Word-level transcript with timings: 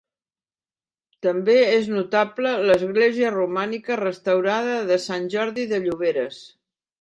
També 1.25 1.57
és 1.73 1.89
notable 1.95 2.53
l'església 2.69 3.29
romànica 3.35 3.99
restaurada 4.01 4.79
de 4.93 4.99
Sant 5.05 5.29
Jordi 5.37 5.69
de 5.75 5.83
Lloberes. 5.85 6.43